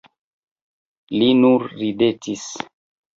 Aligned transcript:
Li 1.15 1.27
nur 1.41 1.65
ridetis. 1.83 2.47